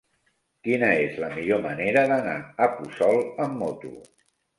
[0.67, 2.33] Quina és la millor manera d'anar
[2.65, 3.93] a Puçol amb moto?